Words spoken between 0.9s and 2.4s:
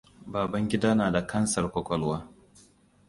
na da kansar ƙwaƙwalwa.